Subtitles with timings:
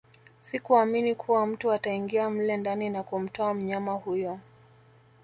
[0.39, 4.39] Sikuamini kuwa mtu ataingia mle ndani na kumtoa mnyama huyo